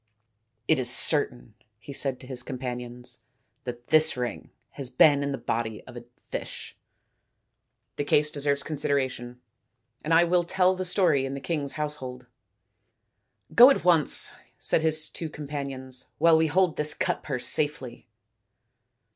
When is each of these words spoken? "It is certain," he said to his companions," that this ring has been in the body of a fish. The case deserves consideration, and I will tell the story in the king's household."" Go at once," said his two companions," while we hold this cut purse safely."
"It 0.67 0.79
is 0.79 0.89
certain," 0.91 1.53
he 1.77 1.93
said 1.93 2.19
to 2.21 2.25
his 2.25 2.41
companions," 2.41 3.19
that 3.65 3.89
this 3.89 4.17
ring 4.17 4.49
has 4.71 4.89
been 4.89 5.21
in 5.21 5.31
the 5.31 5.37
body 5.37 5.83
of 5.83 5.95
a 5.95 6.05
fish. 6.31 6.75
The 7.97 8.03
case 8.03 8.31
deserves 8.31 8.63
consideration, 8.63 9.39
and 10.03 10.11
I 10.11 10.23
will 10.23 10.43
tell 10.43 10.73
the 10.75 10.85
story 10.85 11.23
in 11.23 11.35
the 11.35 11.39
king's 11.39 11.73
household."" 11.73 12.25
Go 13.53 13.69
at 13.69 13.83
once," 13.85 14.31
said 14.57 14.81
his 14.81 15.07
two 15.07 15.29
companions," 15.29 16.07
while 16.17 16.35
we 16.35 16.47
hold 16.47 16.77
this 16.77 16.95
cut 16.95 17.21
purse 17.21 17.45
safely." 17.45 18.07